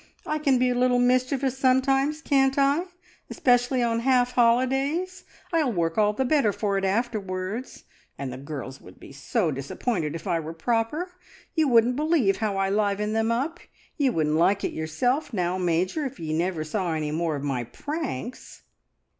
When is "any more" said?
16.95-17.35